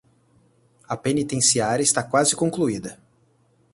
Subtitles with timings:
[0.89, 2.97] A penitenciária está quase concluída